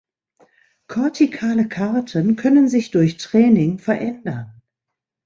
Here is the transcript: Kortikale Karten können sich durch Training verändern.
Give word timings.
Kortikale 0.87 1.67
Karten 1.67 2.35
können 2.35 2.67
sich 2.67 2.89
durch 2.89 3.17
Training 3.17 3.77
verändern. 3.77 4.59